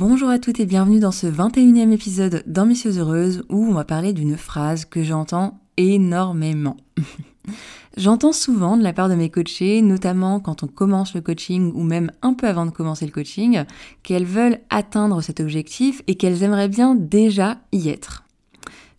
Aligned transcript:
Bonjour 0.00 0.30
à 0.30 0.38
toutes 0.38 0.60
et 0.60 0.64
bienvenue 0.64 0.98
dans 0.98 1.12
ce 1.12 1.26
21e 1.26 1.92
épisode 1.92 2.42
d'Ambitieuse 2.46 2.98
Heureuse 2.98 3.44
où 3.50 3.66
on 3.66 3.74
va 3.74 3.84
parler 3.84 4.14
d'une 4.14 4.38
phrase 4.38 4.86
que 4.86 5.02
j'entends 5.02 5.60
énormément. 5.76 6.78
J'entends 7.98 8.32
souvent 8.32 8.78
de 8.78 8.82
la 8.82 8.94
part 8.94 9.10
de 9.10 9.14
mes 9.14 9.28
coachés, 9.28 9.82
notamment 9.82 10.40
quand 10.40 10.62
on 10.62 10.68
commence 10.68 11.12
le 11.12 11.20
coaching 11.20 11.70
ou 11.74 11.82
même 11.82 12.12
un 12.22 12.32
peu 12.32 12.48
avant 12.48 12.64
de 12.64 12.70
commencer 12.70 13.04
le 13.04 13.12
coaching, 13.12 13.64
qu'elles 14.02 14.24
veulent 14.24 14.60
atteindre 14.70 15.20
cet 15.20 15.38
objectif 15.38 16.00
et 16.06 16.14
qu'elles 16.14 16.44
aimeraient 16.44 16.68
bien 16.68 16.94
déjà 16.94 17.58
y 17.70 17.90
être. 17.90 18.24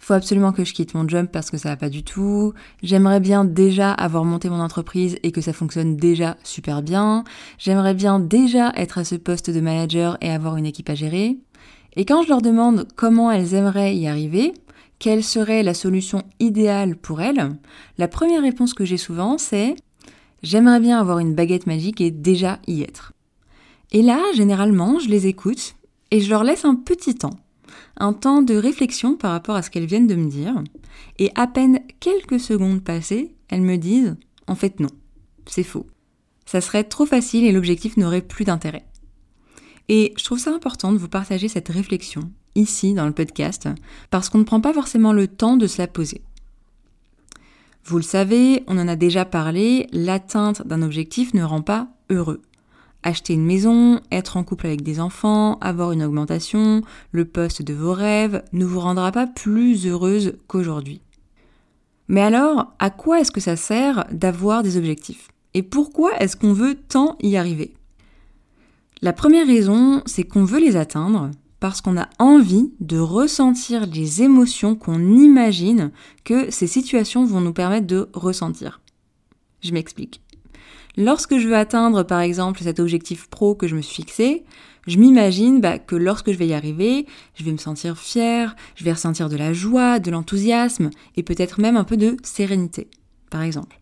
Faut 0.01 0.13
absolument 0.13 0.51
que 0.51 0.65
je 0.65 0.73
quitte 0.73 0.95
mon 0.95 1.07
job 1.07 1.27
parce 1.31 1.51
que 1.51 1.59
ça 1.59 1.69
va 1.69 1.77
pas 1.77 1.89
du 1.89 2.03
tout. 2.03 2.53
J'aimerais 2.81 3.19
bien 3.19 3.45
déjà 3.45 3.91
avoir 3.91 4.25
monté 4.25 4.49
mon 4.49 4.59
entreprise 4.59 5.19
et 5.21 5.31
que 5.31 5.41
ça 5.41 5.53
fonctionne 5.53 5.95
déjà 5.95 6.37
super 6.43 6.81
bien. 6.81 7.23
J'aimerais 7.59 7.93
bien 7.93 8.19
déjà 8.19 8.71
être 8.75 8.97
à 8.97 9.03
ce 9.03 9.13
poste 9.13 9.51
de 9.51 9.61
manager 9.61 10.17
et 10.19 10.31
avoir 10.31 10.57
une 10.57 10.65
équipe 10.65 10.89
à 10.89 10.95
gérer. 10.95 11.37
Et 11.95 12.03
quand 12.03 12.23
je 12.23 12.29
leur 12.29 12.41
demande 12.41 12.87
comment 12.95 13.29
elles 13.29 13.53
aimeraient 13.53 13.95
y 13.95 14.07
arriver, 14.07 14.55
quelle 14.97 15.23
serait 15.23 15.61
la 15.61 15.75
solution 15.75 16.23
idéale 16.39 16.95
pour 16.95 17.21
elles, 17.21 17.51
la 17.99 18.07
première 18.07 18.41
réponse 18.41 18.73
que 18.73 18.85
j'ai 18.85 18.97
souvent 18.97 19.37
c'est 19.37 19.75
j'aimerais 20.41 20.79
bien 20.79 20.99
avoir 20.99 21.19
une 21.19 21.35
baguette 21.35 21.67
magique 21.67 22.01
et 22.01 22.09
déjà 22.09 22.57
y 22.65 22.81
être. 22.81 23.13
Et 23.91 24.01
là, 24.01 24.19
généralement, 24.33 24.97
je 24.97 25.09
les 25.09 25.27
écoute 25.27 25.75
et 26.09 26.21
je 26.21 26.29
leur 26.31 26.43
laisse 26.43 26.65
un 26.65 26.73
petit 26.73 27.13
temps, 27.13 27.37
un 27.97 28.13
temps 28.13 28.41
de 28.41 28.55
réflexion 28.55 29.15
par 29.15 29.31
rapport 29.31 29.55
à 29.55 29.61
ce 29.61 29.69
qu'elles 29.69 29.85
viennent 29.85 30.07
de 30.07 30.15
me 30.15 30.29
dire, 30.29 30.63
et 31.19 31.31
à 31.35 31.47
peine 31.47 31.79
quelques 31.99 32.39
secondes 32.39 32.83
passées, 32.83 33.35
elles 33.49 33.61
me 33.61 33.77
disent 33.77 34.15
en 34.47 34.55
fait 34.55 34.79
non, 34.79 34.89
c'est 35.45 35.63
faux. 35.63 35.87
Ça 36.45 36.61
serait 36.61 36.83
trop 36.83 37.05
facile 37.05 37.45
et 37.45 37.51
l'objectif 37.51 37.97
n'aurait 37.97 38.21
plus 38.21 38.45
d'intérêt. 38.45 38.85
Et 39.89 40.13
je 40.17 40.23
trouve 40.23 40.39
ça 40.39 40.53
important 40.53 40.91
de 40.91 40.97
vous 40.97 41.07
partager 41.07 41.47
cette 41.47 41.69
réflexion 41.69 42.31
ici 42.55 42.93
dans 42.93 43.05
le 43.05 43.13
podcast, 43.13 43.69
parce 44.09 44.29
qu'on 44.29 44.39
ne 44.39 44.43
prend 44.43 44.61
pas 44.61 44.73
forcément 44.73 45.13
le 45.13 45.27
temps 45.27 45.57
de 45.57 45.67
se 45.67 45.77
la 45.81 45.87
poser. 45.87 46.21
Vous 47.83 47.97
le 47.97 48.03
savez, 48.03 48.63
on 48.67 48.77
en 48.77 48.87
a 48.87 48.95
déjà 48.95 49.25
parlé, 49.25 49.87
l'atteinte 49.91 50.65
d'un 50.67 50.81
objectif 50.81 51.33
ne 51.33 51.43
rend 51.43 51.61
pas 51.61 51.87
heureux. 52.09 52.41
Acheter 53.03 53.33
une 53.33 53.45
maison, 53.45 53.99
être 54.11 54.37
en 54.37 54.43
couple 54.43 54.67
avec 54.67 54.83
des 54.83 54.99
enfants, 54.99 55.57
avoir 55.59 55.91
une 55.91 56.03
augmentation, 56.03 56.81
le 57.11 57.25
poste 57.25 57.63
de 57.63 57.73
vos 57.73 57.93
rêves 57.93 58.43
ne 58.53 58.65
vous 58.65 58.79
rendra 58.79 59.11
pas 59.11 59.25
plus 59.25 59.87
heureuse 59.87 60.33
qu'aujourd'hui. 60.47 61.01
Mais 62.07 62.21
alors, 62.21 62.73
à 62.77 62.89
quoi 62.89 63.19
est-ce 63.19 63.31
que 63.31 63.39
ça 63.39 63.55
sert 63.55 64.05
d'avoir 64.11 64.63
des 64.63 64.77
objectifs? 64.77 65.29
Et 65.53 65.63
pourquoi 65.63 66.15
est-ce 66.19 66.35
qu'on 66.35 66.53
veut 66.53 66.75
tant 66.75 67.17
y 67.21 67.37
arriver? 67.37 67.73
La 69.01 69.13
première 69.13 69.47
raison, 69.47 70.03
c'est 70.05 70.23
qu'on 70.23 70.43
veut 70.43 70.59
les 70.59 70.75
atteindre 70.75 71.31
parce 71.59 71.81
qu'on 71.81 71.97
a 71.97 72.09
envie 72.19 72.71
de 72.79 72.97
ressentir 72.97 73.85
les 73.85 74.23
émotions 74.23 74.75
qu'on 74.75 74.99
imagine 74.99 75.91
que 76.23 76.51
ces 76.51 76.67
situations 76.67 77.25
vont 77.25 77.41
nous 77.41 77.53
permettre 77.53 77.87
de 77.87 78.09
ressentir. 78.13 78.81
Je 79.61 79.71
m'explique. 79.71 80.21
Lorsque 80.97 81.37
je 81.37 81.47
veux 81.47 81.55
atteindre 81.55 82.03
par 82.03 82.19
exemple 82.19 82.61
cet 82.61 82.79
objectif 82.79 83.27
pro 83.27 83.55
que 83.55 83.67
je 83.67 83.75
me 83.75 83.81
suis 83.81 83.95
fixé, 83.95 84.43
je 84.87 84.97
m'imagine 84.97 85.61
bah, 85.61 85.79
que 85.79 85.95
lorsque 85.95 86.31
je 86.31 86.37
vais 86.37 86.47
y 86.47 86.53
arriver, 86.53 87.05
je 87.35 87.43
vais 87.43 87.51
me 87.51 87.57
sentir 87.57 87.97
fière, 87.97 88.55
je 88.75 88.83
vais 88.83 88.91
ressentir 88.91 89.29
de 89.29 89.37
la 89.37 89.53
joie, 89.53 89.99
de 89.99 90.11
l'enthousiasme 90.11 90.89
et 91.15 91.23
peut-être 91.23 91.61
même 91.61 91.77
un 91.77 91.83
peu 91.83 91.97
de 91.97 92.17
sérénité, 92.23 92.89
par 93.29 93.43
exemple. 93.43 93.79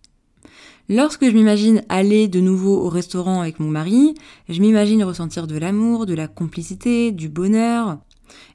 Lorsque 0.89 1.23
je 1.23 1.31
m'imagine 1.31 1.83
aller 1.87 2.27
de 2.27 2.39
nouveau 2.39 2.83
au 2.83 2.89
restaurant 2.89 3.41
avec 3.41 3.59
mon 3.59 3.69
mari, 3.69 4.15
je 4.49 4.59
m'imagine 4.59 5.03
ressentir 5.03 5.45
de 5.45 5.57
l'amour, 5.57 6.07
de 6.07 6.15
la 6.15 6.27
complicité, 6.27 7.11
du 7.11 7.29
bonheur. 7.29 7.99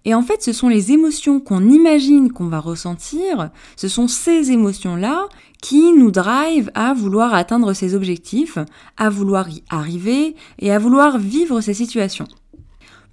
Et 0.04 0.14
en 0.14 0.22
fait, 0.22 0.42
ce 0.42 0.52
sont 0.52 0.68
les 0.68 0.92
émotions 0.92 1.40
qu'on 1.40 1.68
imagine 1.68 2.32
qu'on 2.32 2.48
va 2.48 2.60
ressentir, 2.60 3.50
ce 3.76 3.88
sont 3.88 4.08
ces 4.08 4.50
émotions-là 4.50 5.28
qui 5.62 5.92
nous 5.92 6.10
drivent 6.10 6.70
à 6.74 6.92
vouloir 6.92 7.34
atteindre 7.34 7.72
ces 7.72 7.94
objectifs, 7.94 8.58
à 8.96 9.08
vouloir 9.08 9.48
y 9.48 9.62
arriver 9.70 10.36
et 10.58 10.72
à 10.72 10.78
vouloir 10.78 11.18
vivre 11.18 11.60
ces 11.60 11.74
situations. 11.74 12.28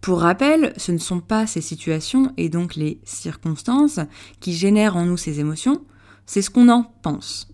Pour 0.01 0.21
rappel, 0.21 0.73
ce 0.77 0.91
ne 0.91 0.97
sont 0.97 1.19
pas 1.19 1.45
ces 1.45 1.61
situations 1.61 2.33
et 2.35 2.49
donc 2.49 2.75
les 2.75 2.99
circonstances 3.03 3.99
qui 4.39 4.53
génèrent 4.53 4.97
en 4.97 5.05
nous 5.05 5.17
ces 5.17 5.39
émotions, 5.39 5.81
c'est 6.25 6.41
ce 6.41 6.49
qu'on 6.49 6.69
en 6.69 6.91
pense. 7.03 7.50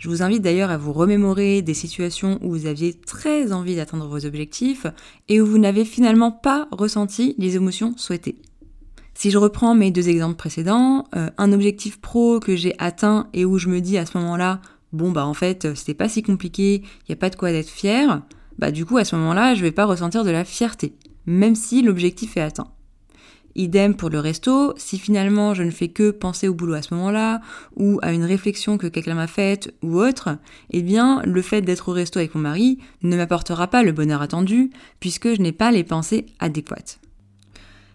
Je 0.00 0.08
vous 0.08 0.22
invite 0.22 0.40
d'ailleurs 0.40 0.70
à 0.70 0.78
vous 0.78 0.94
remémorer 0.94 1.60
des 1.60 1.74
situations 1.74 2.38
où 2.40 2.48
vous 2.52 2.64
aviez 2.64 2.94
très 2.94 3.52
envie 3.52 3.76
d'atteindre 3.76 4.08
vos 4.08 4.24
objectifs 4.24 4.86
et 5.28 5.42
où 5.42 5.46
vous 5.46 5.58
n'avez 5.58 5.84
finalement 5.84 6.32
pas 6.32 6.68
ressenti 6.70 7.34
les 7.36 7.56
émotions 7.56 7.92
souhaitées. 7.98 8.40
Si 9.12 9.30
je 9.30 9.36
reprends 9.36 9.74
mes 9.74 9.90
deux 9.90 10.08
exemples 10.08 10.36
précédents, 10.36 11.04
euh, 11.14 11.28
un 11.36 11.52
objectif 11.52 12.00
pro 12.00 12.40
que 12.40 12.56
j'ai 12.56 12.74
atteint 12.78 13.28
et 13.34 13.44
où 13.44 13.58
je 13.58 13.68
me 13.68 13.82
dis 13.82 13.98
à 13.98 14.06
ce 14.06 14.16
moment-là, 14.16 14.62
bon 14.94 15.12
bah 15.12 15.26
en 15.26 15.34
fait 15.34 15.74
c'était 15.74 15.92
pas 15.92 16.08
si 16.08 16.22
compliqué, 16.22 16.82
il 17.06 17.12
a 17.12 17.16
pas 17.16 17.28
de 17.28 17.36
quoi 17.36 17.52
d'être 17.52 17.68
fier, 17.68 18.22
bah 18.56 18.70
du 18.70 18.86
coup 18.86 18.96
à 18.96 19.04
ce 19.04 19.16
moment-là 19.16 19.54
je 19.54 19.60
vais 19.60 19.70
pas 19.70 19.84
ressentir 19.84 20.24
de 20.24 20.30
la 20.30 20.46
fierté, 20.46 20.94
même 21.26 21.54
si 21.54 21.82
l'objectif 21.82 22.38
est 22.38 22.40
atteint. 22.40 22.68
Idem 23.56 23.94
pour 23.94 24.10
le 24.10 24.20
resto, 24.20 24.74
si 24.76 24.98
finalement 24.98 25.54
je 25.54 25.62
ne 25.62 25.70
fais 25.70 25.88
que 25.88 26.10
penser 26.10 26.48
au 26.48 26.54
boulot 26.54 26.74
à 26.74 26.82
ce 26.82 26.94
moment-là, 26.94 27.40
ou 27.76 27.98
à 28.02 28.12
une 28.12 28.24
réflexion 28.24 28.78
que 28.78 28.86
quelqu'un 28.86 29.14
m'a 29.14 29.26
faite, 29.26 29.74
ou 29.82 29.98
autre, 29.98 30.38
eh 30.70 30.82
bien 30.82 31.22
le 31.24 31.42
fait 31.42 31.62
d'être 31.62 31.88
au 31.88 31.92
resto 31.92 32.18
avec 32.18 32.34
mon 32.34 32.40
mari 32.40 32.78
ne 33.02 33.16
m'apportera 33.16 33.66
pas 33.66 33.82
le 33.82 33.92
bonheur 33.92 34.22
attendu, 34.22 34.70
puisque 35.00 35.34
je 35.34 35.42
n'ai 35.42 35.52
pas 35.52 35.70
les 35.70 35.84
pensées 35.84 36.26
adéquates. 36.38 37.00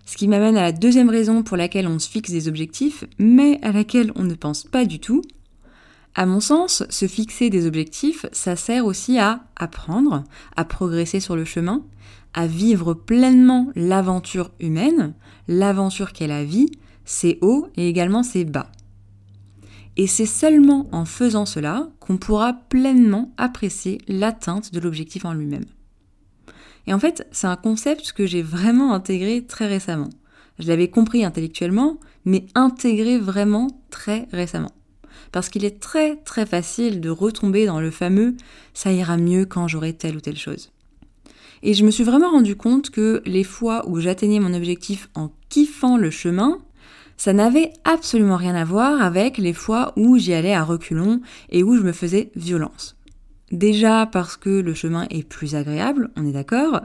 Ce 0.06 0.18
qui 0.18 0.28
m'amène 0.28 0.58
à 0.58 0.62
la 0.62 0.72
deuxième 0.72 1.10
raison 1.10 1.42
pour 1.42 1.58
laquelle 1.58 1.88
on 1.88 1.98
se 1.98 2.10
fixe 2.10 2.32
des 2.32 2.48
objectifs, 2.48 3.06
mais 3.18 3.60
à 3.64 3.72
laquelle 3.72 4.12
on 4.16 4.24
ne 4.24 4.36
pense 4.36 4.64
pas 4.64 4.86
du 4.86 5.00
tout. 5.00 5.24
À 6.14 6.26
mon 6.26 6.40
sens, 6.40 6.84
se 6.90 7.08
fixer 7.08 7.50
des 7.50 7.66
objectifs, 7.66 8.26
ça 8.32 8.56
sert 8.56 8.86
aussi 8.86 9.18
à 9.18 9.42
apprendre, 9.56 10.24
à 10.56 10.64
progresser 10.64 11.20
sur 11.20 11.36
le 11.36 11.44
chemin, 11.44 11.84
à 12.36 12.48
vivre 12.48 12.94
pleinement 12.94 13.72
l'aventure 13.76 14.52
humaine, 14.60 15.16
l'aventure 15.48 16.12
qu'est 16.12 16.28
la 16.28 16.44
vie, 16.44 16.70
ses 17.06 17.40
hauts 17.42 17.68
et 17.78 17.88
également 17.88 18.24
ses 18.24 18.44
bas. 18.44 18.72
Et 19.98 20.06
c'est 20.06 20.26
seulement 20.26 20.88
en 20.92 21.06
faisant 21.06 21.46
cela 21.46 21.88
qu'on 22.02 22.18
pourra 22.18 22.54
pleinement 22.54 23.34
apprécier 23.38 24.00
l'atteinte 24.10 24.74
de 24.74 24.80
l'objectif 24.82 25.24
en 25.24 25.34
lui-même. 25.34 25.66
Et 26.88 26.94
en 26.94 27.00
fait, 27.00 27.26
c'est 27.32 27.48
un 27.48 27.56
concept 27.56 28.12
que 28.12 28.26
j'ai 28.26 28.42
vraiment 28.42 28.94
intégré 28.94 29.46
très 29.46 29.68
récemment. 29.68 30.10
Je 30.60 30.68
l'avais 30.68 30.90
compris 30.90 31.24
intellectuellement, 31.24 32.00
mais 32.26 32.46
intégré 32.54 33.18
vraiment 33.18 33.68
très 33.90 34.28
récemment. 34.34 34.72
Parce 35.32 35.48
qu'il 35.48 35.64
est 35.64 35.80
très 35.80 36.18
très 36.18 36.46
facile 36.46 37.00
de 37.00 37.10
retomber 37.10 37.66
dans 37.66 37.80
le 37.80 37.92
fameux⁇ 37.92 38.32
ça 38.74 38.92
ira 38.92 39.16
mieux 39.16 39.46
quand 39.46 39.70
j'aurai 39.70 39.94
telle 39.94 40.18
ou 40.18 40.22
telle 40.22 40.38
chose⁇ 40.38 40.68
et 41.66 41.74
je 41.74 41.84
me 41.84 41.90
suis 41.90 42.04
vraiment 42.04 42.30
rendu 42.30 42.56
compte 42.56 42.92
que 42.92 43.24
les 43.26 43.44
fois 43.44 43.90
où 43.90 44.00
j'atteignais 44.00 44.40
mon 44.40 44.54
objectif 44.54 45.10
en 45.16 45.32
kiffant 45.50 45.98
le 45.98 46.12
chemin, 46.12 46.60
ça 47.18 47.34
n'avait 47.34 47.74
absolument 47.84 48.38
rien 48.38 48.54
à 48.54 48.64
voir 48.64 49.02
avec 49.02 49.40
les 49.40 49.54
fois 49.54 49.92
où 49.98 50.18
j'y 50.18 50.34
allais 50.34 50.54
à 50.54 50.64
reculons 50.64 51.22
et 51.50 51.64
où 51.64 51.76
je 51.76 51.82
me 51.82 51.92
faisais 51.92 52.32
violence. 52.36 52.98
Déjà 53.52 54.06
parce 54.06 54.38
que 54.38 54.50
le 54.50 54.76
chemin 54.76 55.08
est 55.10 55.28
plus 55.28 55.56
agréable, 55.56 56.12
on 56.16 56.26
est 56.28 56.34
d'accord, 56.34 56.82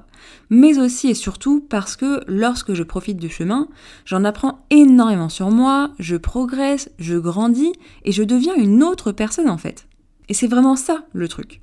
mais 0.48 0.78
aussi 0.78 1.10
et 1.10 1.14
surtout 1.14 1.60
parce 1.60 1.96
que 1.96 2.22
lorsque 2.26 2.72
je 2.72 2.82
profite 2.82 3.18
du 3.18 3.28
chemin, 3.28 3.68
j'en 4.06 4.24
apprends 4.24 4.64
énormément 4.70 5.28
sur 5.28 5.50
moi, 5.50 5.90
je 5.98 6.16
progresse, 6.16 6.90
je 6.98 7.16
grandis 7.16 7.72
et 8.04 8.12
je 8.12 8.22
deviens 8.22 8.54
une 8.54 8.82
autre 8.82 9.12
personne 9.12 9.50
en 9.50 9.58
fait. 9.58 9.88
Et 10.30 10.34
c'est 10.34 10.48
vraiment 10.48 10.76
ça 10.76 11.04
le 11.12 11.28
truc. 11.28 11.60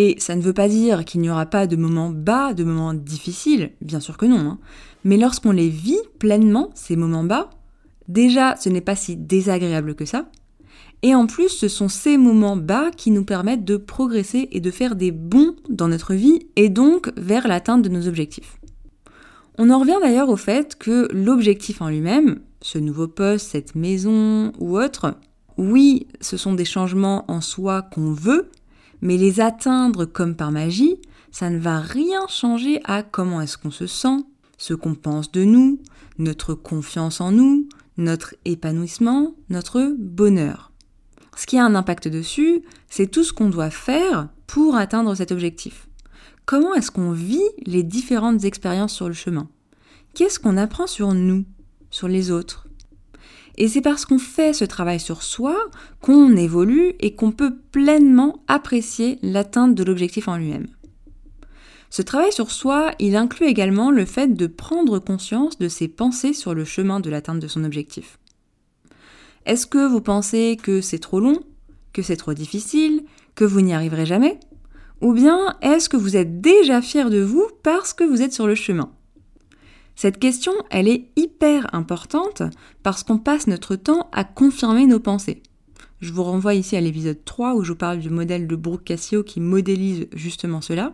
Et 0.00 0.14
ça 0.20 0.36
ne 0.36 0.40
veut 0.40 0.52
pas 0.52 0.68
dire 0.68 1.04
qu'il 1.04 1.20
n'y 1.20 1.28
aura 1.28 1.44
pas 1.44 1.66
de 1.66 1.74
moments 1.74 2.10
bas, 2.10 2.54
de 2.54 2.62
moments 2.62 2.94
difficiles, 2.94 3.72
bien 3.80 3.98
sûr 3.98 4.16
que 4.16 4.26
non. 4.26 4.38
Hein. 4.38 4.58
Mais 5.02 5.16
lorsqu'on 5.16 5.50
les 5.50 5.68
vit 5.68 5.98
pleinement, 6.20 6.70
ces 6.74 6.94
moments 6.94 7.24
bas, 7.24 7.50
déjà 8.06 8.54
ce 8.54 8.68
n'est 8.68 8.80
pas 8.80 8.94
si 8.94 9.16
désagréable 9.16 9.96
que 9.96 10.04
ça. 10.04 10.30
Et 11.02 11.16
en 11.16 11.26
plus, 11.26 11.48
ce 11.48 11.66
sont 11.66 11.88
ces 11.88 12.16
moments 12.16 12.56
bas 12.56 12.92
qui 12.96 13.10
nous 13.10 13.24
permettent 13.24 13.64
de 13.64 13.76
progresser 13.76 14.48
et 14.52 14.60
de 14.60 14.70
faire 14.70 14.94
des 14.94 15.10
bons 15.10 15.56
dans 15.68 15.88
notre 15.88 16.14
vie 16.14 16.46
et 16.54 16.68
donc 16.68 17.10
vers 17.16 17.48
l'atteinte 17.48 17.82
de 17.82 17.88
nos 17.88 18.06
objectifs. 18.06 18.60
On 19.58 19.68
en 19.68 19.80
revient 19.80 19.98
d'ailleurs 20.00 20.28
au 20.28 20.36
fait 20.36 20.76
que 20.76 21.08
l'objectif 21.12 21.82
en 21.82 21.88
lui-même, 21.88 22.38
ce 22.62 22.78
nouveau 22.78 23.08
poste, 23.08 23.50
cette 23.50 23.74
maison 23.74 24.52
ou 24.60 24.78
autre, 24.78 25.16
oui, 25.56 26.06
ce 26.20 26.36
sont 26.36 26.54
des 26.54 26.64
changements 26.64 27.24
en 27.26 27.40
soi 27.40 27.82
qu'on 27.82 28.12
veut, 28.12 28.48
mais 29.00 29.16
les 29.16 29.40
atteindre 29.40 30.04
comme 30.04 30.34
par 30.34 30.52
magie, 30.52 30.96
ça 31.30 31.50
ne 31.50 31.58
va 31.58 31.80
rien 31.80 32.26
changer 32.28 32.80
à 32.84 33.02
comment 33.02 33.40
est-ce 33.40 33.58
qu'on 33.58 33.70
se 33.70 33.86
sent, 33.86 34.24
ce 34.56 34.74
qu'on 34.74 34.94
pense 34.94 35.30
de 35.32 35.44
nous, 35.44 35.80
notre 36.18 36.54
confiance 36.54 37.20
en 37.20 37.32
nous, 37.32 37.68
notre 37.96 38.34
épanouissement, 38.44 39.34
notre 39.50 39.94
bonheur. 39.98 40.72
Ce 41.36 41.46
qui 41.46 41.58
a 41.58 41.64
un 41.64 41.74
impact 41.74 42.08
dessus, 42.08 42.62
c'est 42.88 43.10
tout 43.10 43.22
ce 43.22 43.32
qu'on 43.32 43.50
doit 43.50 43.70
faire 43.70 44.28
pour 44.46 44.76
atteindre 44.76 45.14
cet 45.14 45.30
objectif. 45.30 45.88
Comment 46.46 46.74
est-ce 46.74 46.90
qu'on 46.90 47.12
vit 47.12 47.42
les 47.66 47.82
différentes 47.82 48.44
expériences 48.44 48.94
sur 48.94 49.08
le 49.08 49.14
chemin? 49.14 49.48
Qu'est-ce 50.14 50.40
qu'on 50.40 50.56
apprend 50.56 50.86
sur 50.86 51.12
nous, 51.12 51.44
sur 51.90 52.08
les 52.08 52.30
autres? 52.30 52.67
Et 53.56 53.68
c'est 53.68 53.80
parce 53.80 54.04
qu'on 54.04 54.18
fait 54.18 54.52
ce 54.52 54.64
travail 54.64 55.00
sur 55.00 55.22
soi 55.22 55.56
qu'on 56.00 56.36
évolue 56.36 56.94
et 57.00 57.14
qu'on 57.14 57.32
peut 57.32 57.56
pleinement 57.72 58.42
apprécier 58.46 59.18
l'atteinte 59.22 59.74
de 59.74 59.82
l'objectif 59.82 60.28
en 60.28 60.36
lui-même. 60.36 60.68
Ce 61.90 62.02
travail 62.02 62.32
sur 62.32 62.50
soi, 62.50 62.92
il 62.98 63.16
inclut 63.16 63.46
également 63.46 63.90
le 63.90 64.04
fait 64.04 64.34
de 64.34 64.46
prendre 64.46 64.98
conscience 64.98 65.58
de 65.58 65.68
ses 65.68 65.88
pensées 65.88 66.34
sur 66.34 66.54
le 66.54 66.64
chemin 66.64 67.00
de 67.00 67.08
l'atteinte 67.08 67.40
de 67.40 67.48
son 67.48 67.64
objectif. 67.64 68.18
Est-ce 69.46 69.66
que 69.66 69.86
vous 69.86 70.02
pensez 70.02 70.58
que 70.62 70.82
c'est 70.82 70.98
trop 70.98 71.20
long, 71.20 71.40
que 71.94 72.02
c'est 72.02 72.16
trop 72.16 72.34
difficile, 72.34 73.04
que 73.34 73.44
vous 73.44 73.62
n'y 73.62 73.72
arriverez 73.72 74.04
jamais? 74.04 74.38
Ou 75.00 75.12
bien 75.12 75.56
est-ce 75.62 75.88
que 75.88 75.96
vous 75.96 76.16
êtes 76.16 76.40
déjà 76.40 76.82
fier 76.82 77.08
de 77.08 77.20
vous 77.20 77.46
parce 77.62 77.94
que 77.94 78.04
vous 78.04 78.20
êtes 78.20 78.34
sur 78.34 78.46
le 78.46 78.54
chemin? 78.54 78.92
Cette 80.00 80.20
question, 80.20 80.52
elle 80.70 80.86
est 80.86 81.10
hyper 81.16 81.74
importante 81.74 82.44
parce 82.84 83.02
qu'on 83.02 83.18
passe 83.18 83.48
notre 83.48 83.74
temps 83.74 84.08
à 84.12 84.22
confirmer 84.22 84.86
nos 84.86 85.00
pensées. 85.00 85.42
Je 86.00 86.12
vous 86.12 86.22
renvoie 86.22 86.54
ici 86.54 86.76
à 86.76 86.80
l'épisode 86.80 87.24
3 87.24 87.56
où 87.56 87.64
je 87.64 87.72
vous 87.72 87.78
parle 87.78 87.98
du 87.98 88.08
modèle 88.08 88.46
de 88.46 88.54
Brooke 88.54 88.84
Cassio 88.84 89.24
qui 89.24 89.40
modélise 89.40 90.06
justement 90.12 90.60
cela. 90.60 90.92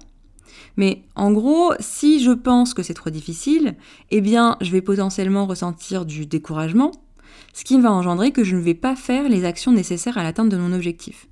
Mais 0.78 1.02
en 1.16 1.32
gros, 1.32 1.74
si 1.80 2.24
je 2.24 2.30
pense 2.30 2.72
que 2.72 2.82
c'est 2.82 2.94
trop 2.94 3.10
difficile, 3.10 3.74
eh 4.10 4.22
bien, 4.22 4.56
je 4.62 4.70
vais 4.70 4.80
potentiellement 4.80 5.44
ressentir 5.44 6.06
du 6.06 6.24
découragement, 6.24 6.90
ce 7.52 7.64
qui 7.64 7.78
va 7.78 7.92
engendrer 7.92 8.32
que 8.32 8.42
je 8.42 8.56
ne 8.56 8.62
vais 8.62 8.72
pas 8.72 8.96
faire 8.96 9.28
les 9.28 9.44
actions 9.44 9.72
nécessaires 9.72 10.16
à 10.16 10.22
l'atteinte 10.22 10.48
de 10.48 10.56
mon 10.56 10.72
objectif. 10.72 11.28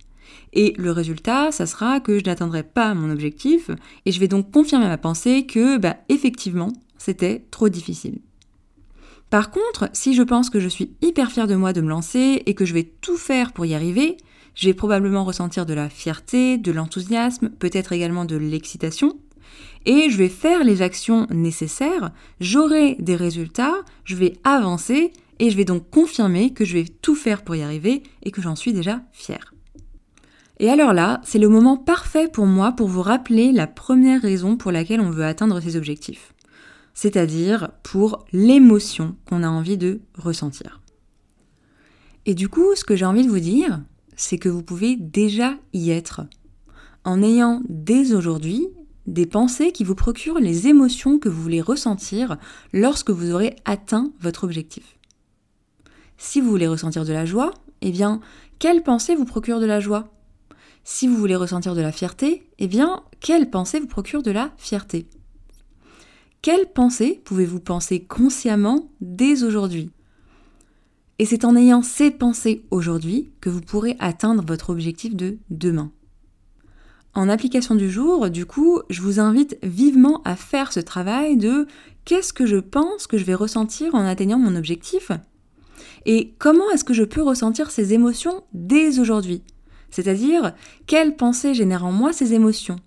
Et 0.53 0.75
le 0.77 0.91
résultat, 0.91 1.51
ça 1.53 1.65
sera 1.65 2.01
que 2.01 2.19
je 2.19 2.25
n'atteindrai 2.27 2.65
pas 2.65 2.93
mon 2.93 3.11
objectif, 3.11 3.71
et 4.05 4.13
je 4.13 4.21
vais 4.21 4.29
donc 4.29 4.51
confirmer 4.51 4.89
ma 4.89 4.99
pensée 4.99 5.47
que, 5.47 5.79
bah, 5.79 5.97
effectivement, 6.11 6.71
c'était 7.03 7.45
trop 7.51 7.69
difficile. 7.69 8.21
Par 9.29 9.51
contre, 9.51 9.91
si 9.93 10.15
je 10.15 10.23
pense 10.23 10.51
que 10.51 10.61
je 10.61 10.69
suis 10.69 10.93
hyper 11.01 11.33
fière 11.33 11.49
de 11.49 11.57
moi 11.57 11.73
de 11.73 11.81
me 11.81 11.89
lancer 11.89 12.43
et 12.47 12.55
que 12.55 12.65
je 12.65 12.75
vais 12.75 12.93
tout 13.01 13.17
faire 13.17 13.53
pour 13.53 13.67
y 13.67 13.75
arriver, 13.75 14.19
je 14.55 14.69
vais 14.69 14.75
probablement 14.75 15.25
ressentir 15.25 15.67
de 15.67 15.75
la 15.75 15.89
fierté, 15.89 16.59
de 16.59 16.71
l'enthousiasme, 16.71 17.49
peut-être 17.49 17.93
également 17.93 18.25
de 18.25 18.37
l'excitation. 18.37 19.17
Et 19.85 20.11
je 20.11 20.17
vais 20.17 20.29
faire 20.29 20.63
les 20.63 20.81
actions 20.81 21.27
nécessaires, 21.31 22.13
j'aurai 22.41 22.97
des 23.01 23.17
résultats, 23.17 23.75
je 24.05 24.15
vais 24.15 24.35
avancer 24.45 25.13
et 25.41 25.51
je 25.51 25.57
vais 25.57 25.65
donc 25.65 25.91
confirmer 25.91 26.53
que 26.53 26.65
je 26.65 26.75
vais 26.75 26.85
tout 26.85 27.17
faire 27.17 27.43
pour 27.43 27.57
y 27.57 27.63
arriver 27.63 28.05
et 28.23 28.31
que 28.31 28.43
j'en 28.43 28.55
suis 28.55 28.73
déjà 28.73 29.01
fière. 29.13 29.53
Et 30.61 30.71
alors 30.71 30.93
là, 30.93 31.21
c'est 31.25 31.41
le 31.41 31.49
moment 31.49 31.77
parfait 31.77 32.29
pour 32.29 32.47
moi 32.47 32.71
pour 32.71 32.87
vous 32.87 33.03
rappeler 33.03 33.51
la 33.51 33.67
première 33.67 34.23
raison 34.23 34.57
pour 34.57 34.71
laquelle 34.71 35.01
on 35.01 35.11
veut 35.11 35.25
atteindre 35.25 35.59
ses 35.61 35.77
objectifs. 35.77 36.33
C'est-à-dire 36.95 37.71
pour 37.83 38.25
l'émotion 38.33 39.17
qu'on 39.27 39.43
a 39.43 39.49
envie 39.49 39.79
de 39.79 40.01
ressentir. 40.17 40.81
Et 42.27 42.35
du 42.35 42.49
coup, 42.49 42.75
ce 42.75 42.85
que 42.85 42.97
j'ai 42.97 43.05
envie 43.05 43.25
de 43.25 43.31
vous 43.31 43.41
dire, 43.41 43.83
c'est 44.17 44.39
que 44.39 44.49
vous 44.49 44.63
pouvez 44.63 44.97
déjà 44.97 45.57
y 45.73 45.91
être. 45.91 46.23
En 47.05 47.23
ayant 47.23 47.63
dès 47.69 48.15
aujourd'hui 48.15 48.69
des 49.07 49.27
pensées 49.27 49.73
qui 49.73 49.83
vous 49.83 49.97
procurent 49.97 50.39
les 50.39 50.69
émotions 50.69 51.19
que 51.19 51.29
vous 51.29 51.43
voulez 51.43 51.61
ressentir 51.61 52.37
lorsque 52.73 53.11
vous 53.11 53.33
aurez 53.33 53.57
atteint 53.65 54.13
votre 54.21 54.45
objectif. 54.45 54.99
Si 56.19 56.41
vous 56.41 56.51
voulez 56.51 56.69
ressentir 56.69 57.05
de 57.05 57.13
la 57.13 57.27
joie, 57.27 57.53
eh 57.81 57.91
bien, 57.91 58.21
quelle 58.61 58.85
pensée 58.85 59.17
vous 59.17 59.25
procure 59.25 59.59
de 59.59 59.67
la 59.67 59.81
joie? 59.81 60.13
Si 60.85 61.09
vous 61.09 61.17
voulez 61.17 61.35
ressentir 61.35 61.75
de 61.75 61.81
la 61.81 61.91
fierté, 61.91 62.49
eh 62.61 62.69
bien, 62.69 63.03
quelle 63.19 63.51
pensée 63.51 63.81
vous 63.81 63.89
procure 63.89 64.23
de 64.23 64.31
la 64.31 64.53
fierté? 64.57 65.09
Quelle 66.43 66.67
pensée 66.67 67.21
pouvez-vous 67.25 67.61
penser 67.61 68.01
consciemment 68.01 68.91
dès 69.01 69.45
aujourd'hui? 69.45 69.91
Et 71.21 71.25
c'est 71.25 71.45
en 71.45 71.55
ayant 71.55 71.83
ces 71.83 72.11
pensées 72.11 72.65
aujourd'hui 72.73 73.31
que 73.41 73.49
vous 73.49 73.61
pourrez 73.61 73.97
atteindre 74.01 74.43
votre 74.45 74.71
objectif 74.71 75.15
de 75.15 75.39
demain. 75.51 75.93
En 77.15 77.29
application 77.29 77.77
du 77.77 77.89
jour, 77.89 78.29
du 78.29 78.45
coup, 78.45 78.81
je 78.91 79.03
vous 79.03 79.21
invite 79.21 79.57
vivement 79.63 80.21
à 80.25 80.35
faire 80.35 80.73
ce 80.73 80.81
travail 80.81 81.37
de 81.37 81.69
qu'est-ce 82.05 82.33
que 82.33 82.47
je 82.47 82.57
pense 82.57 83.07
que 83.07 83.19
je 83.19 83.25
vais 83.25 83.35
ressentir 83.35 83.95
en 83.95 84.05
atteignant 84.05 84.39
mon 84.39 84.57
objectif? 84.57 85.13
Et 86.07 86.35
comment 86.41 86.69
est-ce 86.73 86.83
que 86.83 86.95
je 86.95 87.05
peux 87.05 87.23
ressentir 87.23 87.71
ces 87.71 87.95
émotions 87.95 88.43
dès 88.53 88.99
aujourd'hui? 88.99 89.45
C'est-à-dire, 89.91 90.55
quelles 90.89 91.15
pensées 91.15 91.55
génèrent 91.55 91.85
en 91.85 91.93
moi 91.93 92.13
ces 92.13 92.35
émotions? 92.35 92.81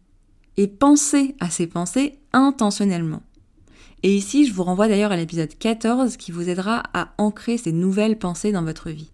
Et 0.58 0.68
penser 0.68 1.38
à 1.40 1.50
ces 1.50 1.68
pensées 1.68 2.20
intentionnellement. 2.34 3.22
Et 4.04 4.16
ici, 4.16 4.46
je 4.46 4.54
vous 4.54 4.64
renvoie 4.64 4.88
d'ailleurs 4.88 5.12
à 5.12 5.18
l'épisode 5.18 5.58
14 5.58 6.18
qui 6.18 6.32
vous 6.32 6.50
aidera 6.50 6.84
à 6.94 7.14
ancrer 7.18 7.58
ces 7.58 7.72
nouvelles 7.72 8.18
pensées 8.18 8.52
dans 8.52 8.64
votre 8.64 8.90
vie. 8.90 9.12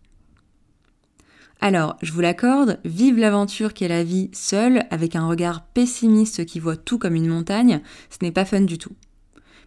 Alors, 1.63 1.95
je 2.01 2.11
vous 2.11 2.21
l'accorde, 2.21 2.79
vive 2.85 3.19
l'aventure 3.19 3.73
qu'est 3.73 3.87
la 3.87 4.03
vie 4.03 4.31
seule, 4.33 4.85
avec 4.89 5.15
un 5.15 5.27
regard 5.27 5.63
pessimiste 5.63 6.45
qui 6.45 6.59
voit 6.59 6.75
tout 6.75 6.97
comme 6.97 7.13
une 7.13 7.27
montagne, 7.27 7.81
ce 8.09 8.17
n'est 8.23 8.31
pas 8.31 8.45
fun 8.45 8.61
du 8.61 8.79
tout. 8.79 8.95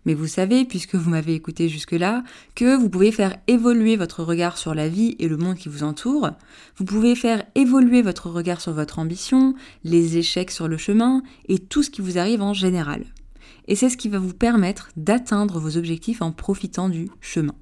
Mais 0.05 0.15
vous 0.15 0.27
savez, 0.27 0.65
puisque 0.65 0.97
vous 0.97 1.09
m'avez 1.09 1.35
écouté 1.35 1.69
jusque-là, 1.69 2.25
que 2.55 2.77
vous 2.77 2.91
pouvez 2.91 3.13
faire 3.13 3.37
évoluer 3.47 3.97
votre 3.97 4.23
regard 4.23 4.59
sur 4.59 4.75
la 4.75 4.89
vie 4.89 5.17
et 5.19 5.29
le 5.29 5.37
monde 5.37 5.57
qui 5.57 5.69
vous 5.69 5.85
entoure, 5.85 6.33
vous 6.77 6.85
pouvez 6.85 7.15
faire 7.15 7.45
évoluer 7.55 8.03
votre 8.03 8.29
regard 8.29 8.61
sur 8.61 8.73
votre 8.73 8.99
ambition, 8.99 9.55
les 9.85 10.19
échecs 10.19 10.51
sur 10.51 10.69
le 10.69 10.77
chemin 10.77 11.23
et 11.49 11.59
tout 11.59 11.83
ce 11.83 11.91
qui 11.91 12.03
vous 12.03 12.19
arrive 12.19 12.43
en 12.43 12.55
général 12.55 13.05
et 13.67 13.77
c'est 13.77 13.89
ce 13.89 13.97
qui 13.97 14.09
va 14.09 14.19
vous 14.19 14.35
permettre 14.35 14.91
d'atteindre 14.97 15.59
vos 15.59 15.77
objectifs 15.77 16.23
en 16.23 16.33
profitant 16.33 16.89
du 16.89 17.09
chemin. 17.21 17.55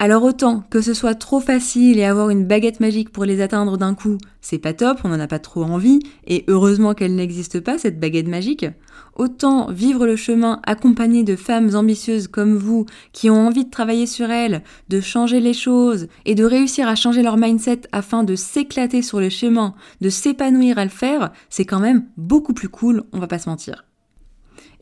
Alors 0.00 0.24
autant 0.24 0.64
que 0.70 0.80
ce 0.80 0.92
soit 0.92 1.14
trop 1.14 1.38
facile 1.38 1.98
et 2.00 2.04
avoir 2.04 2.28
une 2.28 2.46
baguette 2.46 2.80
magique 2.80 3.10
pour 3.10 3.24
les 3.24 3.40
atteindre 3.40 3.78
d'un 3.78 3.94
coup, 3.94 4.18
c'est 4.40 4.58
pas 4.58 4.72
top, 4.72 4.98
on 5.04 5.08
n'en 5.08 5.20
a 5.20 5.28
pas 5.28 5.38
trop 5.38 5.62
envie, 5.62 6.00
et 6.26 6.44
heureusement 6.48 6.94
qu'elle 6.94 7.14
n'existe 7.14 7.60
pas, 7.60 7.78
cette 7.78 8.00
baguette 8.00 8.26
magique, 8.26 8.66
autant 9.14 9.70
vivre 9.70 10.04
le 10.04 10.16
chemin 10.16 10.60
accompagné 10.66 11.22
de 11.22 11.36
femmes 11.36 11.76
ambitieuses 11.76 12.26
comme 12.26 12.56
vous, 12.56 12.86
qui 13.12 13.30
ont 13.30 13.46
envie 13.46 13.66
de 13.66 13.70
travailler 13.70 14.06
sur 14.06 14.30
elles, 14.30 14.64
de 14.88 15.00
changer 15.00 15.38
les 15.38 15.54
choses, 15.54 16.08
et 16.24 16.34
de 16.34 16.44
réussir 16.44 16.88
à 16.88 16.96
changer 16.96 17.22
leur 17.22 17.36
mindset 17.36 17.82
afin 17.92 18.24
de 18.24 18.34
s'éclater 18.34 19.00
sur 19.00 19.20
le 19.20 19.30
chemin, 19.30 19.76
de 20.00 20.08
s'épanouir 20.08 20.76
à 20.76 20.84
le 20.84 20.90
faire, 20.90 21.30
c'est 21.48 21.66
quand 21.66 21.80
même 21.80 22.06
beaucoup 22.16 22.52
plus 22.52 22.68
cool, 22.68 23.04
on 23.12 23.20
va 23.20 23.28
pas 23.28 23.38
se 23.38 23.48
mentir. 23.48 23.84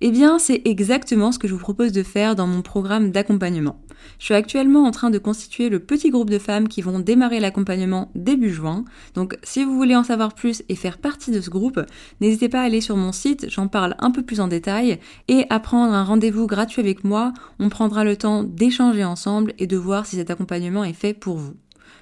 Eh 0.05 0.11
bien, 0.11 0.41
c'est 0.41 0.63
exactement 0.65 1.31
ce 1.31 1.39
que 1.39 1.47
je 1.47 1.53
vous 1.53 1.61
propose 1.61 1.93
de 1.93 2.03
faire 2.03 2.35
dans 2.35 2.49
mon 2.49 2.61
programme 2.61 3.13
d'accompagnement. 3.13 3.81
Je 4.19 4.25
suis 4.25 4.35
actuellement 4.35 4.83
en 4.83 4.91
train 4.91 5.11
de 5.11 5.19
constituer 5.19 5.69
le 5.69 5.79
petit 5.79 6.11
groupe 6.11 6.29
de 6.29 6.41
femmes 6.41 6.67
qui 6.67 6.83
vont 6.83 6.99
démarrer 6.99 7.39
l'accompagnement 7.39 8.11
début 8.17 8.51
juin. 8.51 8.85
Donc, 9.15 9.39
si 9.45 9.63
vous 9.63 9.77
voulez 9.77 9.95
en 9.95 10.03
savoir 10.03 10.35
plus 10.35 10.65
et 10.69 10.75
faire 10.75 10.99
partie 10.99 11.31
de 11.31 11.41
ce 11.41 11.51
groupe, 11.51 11.81
n'hésitez 12.21 12.49
pas 12.49 12.63
à 12.63 12.65
aller 12.65 12.81
sur 12.81 12.97
mon 12.97 13.13
site, 13.13 13.49
j'en 13.49 13.69
parle 13.69 13.95
un 14.01 14.11
peu 14.11 14.25
plus 14.25 14.41
en 14.41 14.49
détail, 14.49 14.99
et 15.29 15.45
à 15.51 15.61
prendre 15.61 15.93
un 15.95 16.03
rendez-vous 16.03 16.49
gratuit 16.49 16.81
avec 16.81 17.05
moi. 17.05 17.33
On 17.61 17.69
prendra 17.69 18.03
le 18.03 18.17
temps 18.17 18.43
d'échanger 18.43 19.05
ensemble 19.05 19.55
et 19.61 19.69
de 19.69 19.77
voir 19.77 20.07
si 20.07 20.17
cet 20.17 20.33
accompagnement 20.33 20.83
est 20.83 20.95
fait 20.95 21.15
pour 21.15 21.37
vous. 21.37 21.55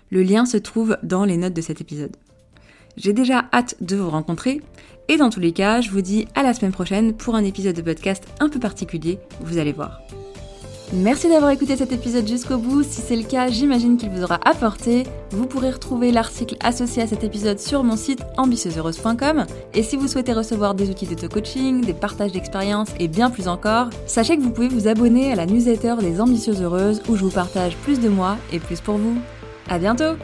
Le 0.09 0.23
lien 0.23 0.47
se 0.47 0.57
trouve 0.57 0.97
dans 1.03 1.27
les 1.27 1.37
notes 1.37 1.53
de 1.53 1.61
cet 1.61 1.83
épisode. 1.83 2.17
J'ai 2.97 3.13
déjà 3.13 3.49
hâte 3.53 3.77
de 3.81 3.97
vous 3.97 4.11
rencontrer. 4.11 4.61
Et 5.11 5.17
dans 5.17 5.29
tous 5.29 5.41
les 5.41 5.51
cas, 5.51 5.81
je 5.81 5.91
vous 5.91 6.03
dis 6.03 6.29
à 6.37 6.45
la 6.45 6.55
semaine 6.55 6.71
prochaine 6.71 7.15
pour 7.15 7.35
un 7.35 7.43
épisode 7.43 7.75
de 7.75 7.83
podcast 7.83 8.23
un 8.39 8.49
peu 8.49 8.61
particulier, 8.61 9.19
vous 9.41 9.59
allez 9.59 9.73
voir. 9.73 10.03
Merci 10.93 11.29
d'avoir 11.29 11.51
écouté 11.51 11.77
cet 11.77 11.91
épisode 11.91 12.29
jusqu'au 12.29 12.59
bout. 12.59 12.85
Si 12.85 13.01
c'est 13.01 13.17
le 13.17 13.25
cas, 13.25 13.49
j'imagine 13.49 13.97
qu'il 13.97 14.09
vous 14.11 14.23
aura 14.23 14.39
apporté. 14.49 15.03
Vous 15.31 15.47
pourrez 15.47 15.73
retrouver 15.73 16.13
l'article 16.13 16.55
associé 16.61 17.03
à 17.03 17.09
cet 17.09 17.25
épisode 17.25 17.59
sur 17.59 17.83
mon 17.83 17.97
site 17.97 18.23
ambitieuseheureuse.com. 18.37 19.47
Et 19.75 19.83
si 19.83 19.97
vous 19.97 20.07
souhaitez 20.07 20.33
recevoir 20.33 20.77
des 20.77 20.91
outils 20.91 21.09
d'auto-coaching, 21.09 21.85
des 21.85 21.95
partages 21.95 22.31
d'expériences 22.31 22.91
et 23.01 23.09
bien 23.09 23.31
plus 23.31 23.49
encore, 23.49 23.91
sachez 24.07 24.37
que 24.37 24.43
vous 24.43 24.51
pouvez 24.51 24.69
vous 24.69 24.87
abonner 24.87 25.33
à 25.33 25.35
la 25.35 25.47
newsletter 25.47 25.97
des 26.01 26.21
Ambitieuses 26.21 26.63
Heureuses 26.63 27.03
où 27.09 27.17
je 27.17 27.25
vous 27.25 27.31
partage 27.31 27.75
plus 27.79 27.99
de 27.99 28.09
moi 28.09 28.37
et 28.53 28.61
plus 28.61 28.81
pour 28.81 28.97
vous. 28.97 29.19
À 29.69 29.81
bientôt! 29.81 30.15